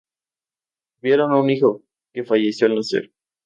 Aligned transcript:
Tuvieron 0.99 1.31
un 1.35 1.51
hijo 1.51 1.83
que 2.11 2.23
falleció 2.23 2.65
al 2.65 2.73
nacer. 2.73 3.11